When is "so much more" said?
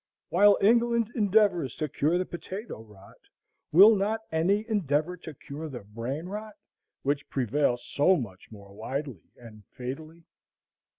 7.85-8.73